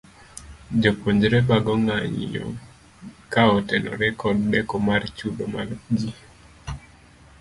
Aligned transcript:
Jopuonjre 0.81 1.37
bago 1.49 1.73
ng'anyo 1.85 2.45
ka 3.33 3.41
otenore 3.57 4.07
kod 4.21 4.37
deko 4.51 4.75
mar 4.87 5.01
chudo 5.17 5.43
mar 5.53 5.69
gi. 5.97 6.11